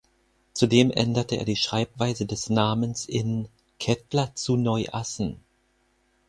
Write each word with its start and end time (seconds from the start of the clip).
Zudem 0.55 0.89
änderte 0.89 1.35
er 1.37 1.45
die 1.45 1.55
Schreibweise 1.55 2.25
des 2.25 2.49
Namens 2.49 3.05
in 3.05 3.47
"Kettler 3.79 4.33
zu 4.33 4.55
Neu-Assen". 4.57 5.43